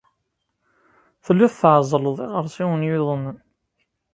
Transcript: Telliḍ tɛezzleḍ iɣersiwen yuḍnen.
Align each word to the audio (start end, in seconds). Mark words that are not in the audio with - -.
Telliḍ 1.25 1.53
tɛezzleḍ 1.55 2.17
iɣersiwen 2.25 2.87
yuḍnen. 2.87 3.37